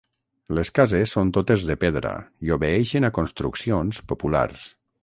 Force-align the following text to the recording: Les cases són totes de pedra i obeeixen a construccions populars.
Les 0.59 0.71
cases 0.79 1.13
són 1.17 1.33
totes 1.37 1.67
de 1.73 1.77
pedra 1.85 2.15
i 2.49 2.55
obeeixen 2.59 3.07
a 3.07 3.13
construccions 3.21 4.03
populars. 4.15 4.69